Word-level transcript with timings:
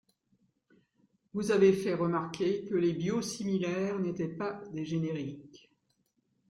Vous 1.35 1.51
avez 1.51 1.73
fait 1.73 1.93
remarquer 1.93 2.65
que 2.65 2.73
les 2.73 2.91
biosimilaires 2.91 3.99
n’étaient 3.99 4.35
pas 4.35 4.59
des 4.73 4.83
génériques. 4.83 5.69